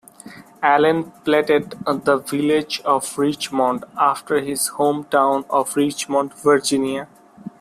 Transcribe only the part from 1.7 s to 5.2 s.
the village of "Richmond", after his home